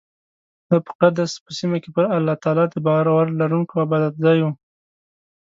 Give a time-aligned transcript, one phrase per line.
[0.69, 4.47] دا په قدس په سیمه کې پر الله تعالی د باور لرونکو عبادتځای و.